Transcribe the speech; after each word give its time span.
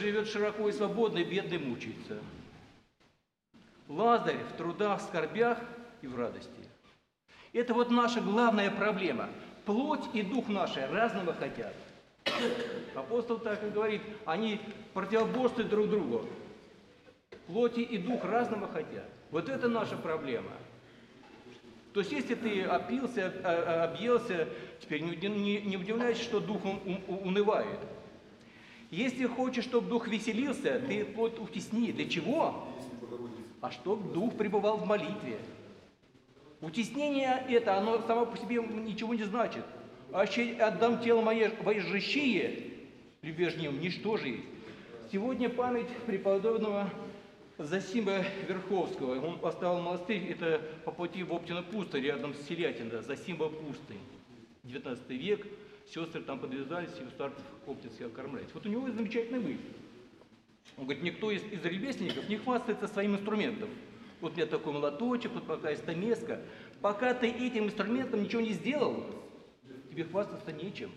живет 0.00 0.28
широко 0.28 0.68
и 0.68 0.72
свободно, 0.72 1.18
и 1.18 1.24
бедный 1.24 1.58
мучается. 1.58 2.18
Лазарь 3.88 4.38
в 4.52 4.56
трудах, 4.56 5.00
скорбях 5.00 5.58
и 6.02 6.06
в 6.06 6.16
радости. 6.18 6.50
Это 7.52 7.74
вот 7.74 7.90
наша 7.90 8.20
главная 8.20 8.70
проблема. 8.70 9.28
Плоть 9.66 10.04
и 10.14 10.22
дух 10.22 10.48
наши 10.48 10.86
разного 10.86 11.34
хотят. 11.34 11.74
Апостол 12.94 13.38
так 13.38 13.62
и 13.64 13.70
говорит, 13.70 14.02
они 14.24 14.60
противоборствуют 14.94 15.68
друг 15.70 15.90
другу. 15.90 16.26
Плоти 17.46 17.80
и 17.80 17.98
дух 17.98 18.24
разного 18.24 18.68
хотят. 18.68 19.08
Вот 19.30 19.48
это 19.48 19.68
наша 19.68 19.96
проблема. 19.96 20.52
То 21.92 22.00
есть, 22.00 22.12
если 22.12 22.36
ты 22.36 22.62
опился, 22.62 23.32
а- 23.42 23.64
а- 23.82 23.84
объелся, 23.84 24.48
теперь 24.80 25.02
не, 25.02 25.58
не- 25.60 25.76
удивляйся, 25.76 26.22
что 26.22 26.38
дух 26.38 26.64
ун- 26.64 26.80
ун- 26.86 27.26
унывает. 27.26 27.80
Если 28.90 29.26
хочешь, 29.26 29.64
чтобы 29.64 29.88
дух 29.88 30.08
веселился, 30.08 30.80
ты 30.80 31.04
плоть 31.04 31.38
утесни. 31.38 31.92
Для 31.92 32.08
чего? 32.08 32.66
А 33.60 33.70
чтобы 33.70 34.12
дух 34.12 34.36
пребывал 34.36 34.78
в 34.78 34.86
молитве. 34.86 35.38
Утеснение 36.60 37.44
это, 37.48 37.76
оно 37.76 38.02
само 38.02 38.26
по 38.26 38.36
себе 38.36 38.56
ничего 38.56 39.14
не 39.14 39.22
значит. 39.24 39.64
А 40.12 40.26
ще 40.26 40.54
отдам 40.56 41.00
тело 41.00 41.22
мое 41.22 41.52
воежащие, 41.62 42.64
любежним, 43.22 43.80
ничто 43.80 44.16
же. 44.16 44.40
Сегодня 45.12 45.48
память 45.48 45.88
преподобного 46.06 46.90
Засима 47.58 48.24
Верховского. 48.48 49.24
Он 49.24 49.38
поставил 49.38 49.80
монастырь, 49.80 50.30
это 50.30 50.60
по 50.84 50.90
пути 50.90 51.22
в 51.22 51.32
Оптино 51.32 51.62
пусто, 51.62 51.98
рядом 51.98 52.34
с 52.34 52.42
Селятино, 52.48 53.02
Засимба 53.02 53.48
пустынь. 53.48 54.00
19 54.64 55.10
век, 55.10 55.46
сестры 55.92 56.22
там 56.22 56.38
подвязались, 56.38 56.90
и 56.98 57.10
старт 57.10 57.34
Оптинский 57.66 58.06
окормлять. 58.06 58.52
Вот 58.54 58.64
у 58.66 58.68
него 58.68 58.90
замечательный 58.90 59.40
мысль. 59.40 59.60
Он 60.76 60.84
говорит, 60.84 61.02
никто 61.02 61.30
из, 61.30 61.42
из 61.44 61.64
ремесленников 61.64 62.28
не 62.28 62.36
хвастается 62.36 62.86
своим 62.86 63.16
инструментом. 63.16 63.68
Вот 64.20 64.32
у 64.32 64.36
меня 64.36 64.46
такой 64.46 64.72
молоточек, 64.72 65.32
вот 65.32 65.46
пока 65.46 65.70
есть 65.70 65.82
стамеска. 65.82 66.42
Пока 66.80 67.14
ты 67.14 67.28
этим 67.28 67.64
инструментом 67.64 68.22
ничего 68.22 68.42
не 68.42 68.52
сделал, 68.52 69.04
тебе 69.90 70.04
хвастаться 70.04 70.52
нечем. 70.52 70.90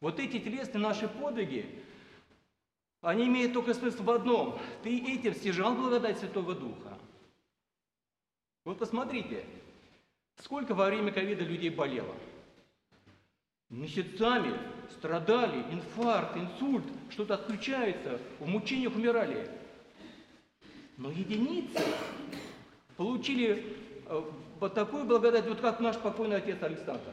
Вот 0.00 0.20
эти 0.20 0.38
телесные 0.38 0.80
наши 0.80 1.08
подвиги, 1.08 1.66
они 3.00 3.26
имеют 3.26 3.52
только 3.52 3.74
смысл 3.74 4.02
в 4.02 4.10
одном. 4.10 4.58
Ты 4.82 4.96
этим 4.98 5.34
стяжал 5.34 5.74
благодать 5.74 6.18
Святого 6.18 6.54
Духа. 6.54 6.98
Вот 8.64 8.78
посмотрите, 8.78 9.44
сколько 10.36 10.74
во 10.74 10.86
время 10.86 11.10
ковида 11.10 11.44
людей 11.44 11.70
болело. 11.70 12.14
Месяцами 13.70 14.58
страдали, 14.90 15.58
инфаркт, 15.72 16.36
инсульт, 16.36 16.84
что-то 17.10 17.34
отключается, 17.34 18.18
в 18.38 18.46
мучениях 18.46 18.94
умирали. 18.94 19.50
Но 20.96 21.10
единицы 21.10 21.84
получили 22.96 23.76
э, 24.06 24.22
вот 24.58 24.74
такую 24.74 25.04
благодать, 25.04 25.46
вот 25.46 25.60
как 25.60 25.80
наш 25.80 25.98
покойный 25.98 26.36
отец 26.36 26.62
Александр. 26.62 27.12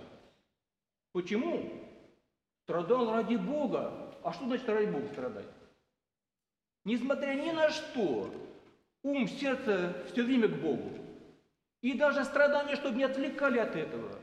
Почему? 1.11 1.71
Страдал 2.63 3.11
ради 3.11 3.35
Бога. 3.35 4.15
А 4.23 4.33
что 4.33 4.45
значит 4.45 4.67
ради 4.67 4.89
Бога 4.89 5.07
страдать? 5.07 5.45
Несмотря 6.85 7.33
ни 7.33 7.51
на 7.51 7.69
что, 7.69 8.33
ум, 9.03 9.27
сердце 9.27 9.93
все 10.11 10.23
время 10.23 10.47
к 10.47 10.55
Богу. 10.61 10.89
И 11.81 11.93
даже 11.93 12.23
страдания, 12.23 12.75
чтобы 12.75 12.97
не 12.97 13.03
отвлекали 13.03 13.59
от 13.59 13.75
этого. 13.75 14.17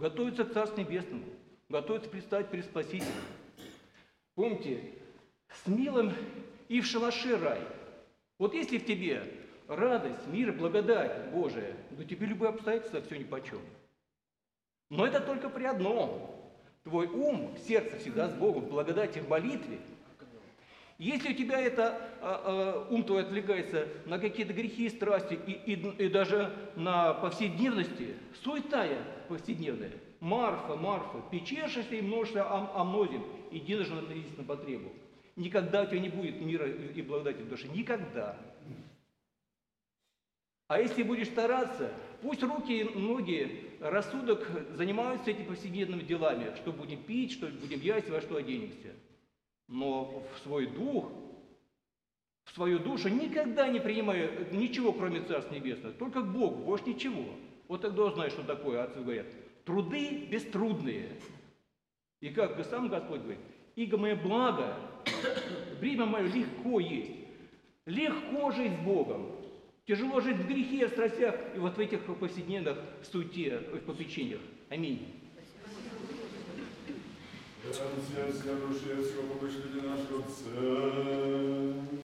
Готовится 0.00 0.44
к 0.46 0.52
Царству 0.54 0.80
Небесному. 0.80 1.26
Готовится 1.68 2.08
предстать 2.08 2.50
перед 2.50 2.64
Спасителем. 2.64 3.12
Помните, 4.34 4.94
с 5.52 5.68
милым 5.68 6.14
и 6.68 6.80
в 6.80 6.86
шалаше 6.86 7.36
рай. 7.36 7.60
Вот 8.38 8.54
если 8.54 8.78
в 8.78 8.86
тебе 8.86 9.22
радость, 9.68 10.26
мир, 10.28 10.52
благодать 10.52 11.30
Божия, 11.32 11.76
то 11.94 12.02
тебе 12.02 12.26
любые 12.26 12.48
обстоятельства 12.48 13.02
все 13.02 13.18
нипочем. 13.18 13.60
Но 14.88 15.06
это 15.06 15.20
только 15.20 15.50
при 15.50 15.64
одном. 15.64 16.34
Твой 16.82 17.06
ум, 17.06 17.54
сердце 17.68 17.98
всегда 17.98 18.30
с 18.30 18.32
Богом, 18.32 18.62
в 18.62 18.70
благодати, 18.70 19.18
в 19.18 19.28
молитве. 19.28 19.80
Если 21.00 21.32
у 21.32 21.34
тебя 21.34 21.58
это, 21.58 21.98
а, 22.20 22.84
а, 22.90 22.94
ум 22.94 23.04
твой 23.04 23.22
отвлекается 23.22 23.88
на 24.04 24.18
какие-то 24.18 24.52
грехи 24.52 24.84
и 24.84 24.90
страсти, 24.90 25.32
и, 25.46 25.72
и- 25.72 26.04
и 26.04 26.08
даже 26.10 26.54
на 26.76 27.14
повседневности, 27.14 28.16
суетая 28.44 28.98
повседневная, 29.26 29.92
Марфа, 30.20 30.76
Марфа, 30.76 31.22
печешься 31.30 31.80
и 31.80 32.02
множься 32.02 32.44
о, 32.44 32.78
о 32.78 32.84
мнозем, 32.84 33.24
единожды 33.50 33.94
натрудись 33.94 34.36
на 34.36 34.44
потребу. 34.44 34.92
Никогда 35.36 35.84
у 35.84 35.86
тебя 35.86 36.00
не 36.00 36.10
будет 36.10 36.38
мира 36.42 36.68
и 36.68 36.92
и 36.92 37.00
благодати 37.00 37.40
в 37.40 37.48
душе. 37.48 37.68
Никогда. 37.68 38.36
А 40.68 40.78
если 40.78 41.02
будешь 41.02 41.28
стараться, 41.28 41.90
пусть 42.20 42.42
руки, 42.42 42.84
ноги, 42.94 43.70
рассудок 43.80 44.46
занимаются 44.74 45.30
этими 45.30 45.44
повседневными 45.46 46.02
делами, 46.02 46.54
что 46.56 46.72
будем 46.72 47.02
пить, 47.02 47.32
что 47.32 47.46
будем 47.46 47.80
есть, 47.80 48.10
во 48.10 48.20
что 48.20 48.36
оденемся. 48.36 48.94
Но 49.70 50.24
в 50.34 50.40
свой 50.40 50.66
дух, 50.66 51.10
в 52.44 52.54
свою 52.54 52.80
душу 52.80 53.08
никогда 53.08 53.68
не 53.68 53.78
принимаю 53.78 54.48
ничего, 54.52 54.92
кроме 54.92 55.22
Царства 55.22 55.54
Небесного. 55.54 55.94
Только 55.94 56.22
к 56.22 56.32
Богу, 56.32 56.64
больше 56.64 56.86
ничего. 56.86 57.24
Вот 57.68 57.82
тогда 57.82 58.06
узнаешь, 58.06 58.32
что 58.32 58.42
такое, 58.42 58.82
отцы 58.82 59.00
говорят. 59.00 59.26
Труды 59.64 60.26
беструдные. 60.26 61.10
И 62.20 62.30
как 62.30 62.62
сам 62.66 62.88
Господь 62.88 63.20
говорит, 63.20 63.40
иго 63.76 63.96
мое 63.96 64.16
благо, 64.16 64.76
бремя 65.78 66.04
мое 66.04 66.26
легко 66.26 66.80
есть. 66.80 67.12
Легко 67.86 68.50
жить 68.50 68.72
с 68.72 68.84
Богом. 68.84 69.30
Тяжело 69.86 70.20
жить 70.20 70.36
в 70.36 70.48
грехе, 70.48 70.88
страстях 70.88 71.36
и 71.54 71.60
вот 71.60 71.76
в 71.76 71.80
этих 71.80 72.04
повседневных 72.04 72.76
суете, 73.02 73.58
в 73.58 73.78
попечениях. 73.80 74.40
Аминь. 74.68 75.00
Teraz 77.72 78.26
jest 78.28 78.46
Janusz 78.46 78.82
Jezu, 78.86 79.22
pomyślcie 79.38 79.88
naszego 79.88 80.22
Cel. 80.36 81.90